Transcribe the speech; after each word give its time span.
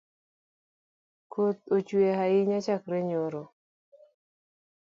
Koth 1.31 1.63
ochwe 1.75 2.07
ahinya 2.23 2.59
chakre 2.65 2.99
nyoro. 3.07 3.43